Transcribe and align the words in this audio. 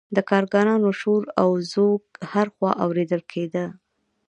د 0.15 0.17
کارګرانو 0.29 0.89
شور 0.99 1.23
او 1.41 1.49
ځوږ 1.71 2.01
هر 2.31 2.47
خوا 2.55 2.71
اوریدل 2.83 3.21
کیده. 3.31 3.65